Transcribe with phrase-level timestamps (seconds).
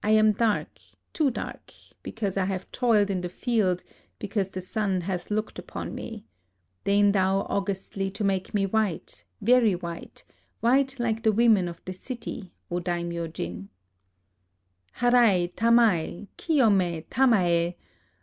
[0.03, 0.79] 1 am dark,
[1.13, 3.83] too dark, because I have toiled in the field,
[4.17, 6.25] because the sun hath looked upon me.
[6.85, 10.23] Deign thou augustly to make me white, very white,—
[10.61, 13.69] white like the women of the city, O Daimyo jin!"
[15.03, 17.75] A LIVING GOD 7 —"Harai tamai kiyome tamae